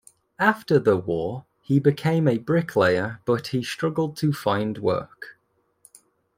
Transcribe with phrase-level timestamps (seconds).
[0.39, 5.37] After the war he became a bricklayer but he struggled to find work.